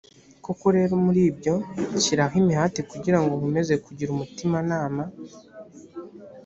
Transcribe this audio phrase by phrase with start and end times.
[0.45, 1.55] koko rero muri ibyo
[1.95, 5.03] nshyiraho imihati kugira ngo nkomeze kugira umutimanama